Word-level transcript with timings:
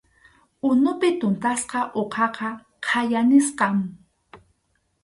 Unupi 0.69 1.09
tuntasqa 1.19 1.79
uqaqa 2.01 2.49
khaya 2.85 3.21
nisqam. 3.29 3.77